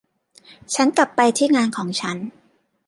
[0.73, 2.17] ฉันกลับไปที่งานของฉัน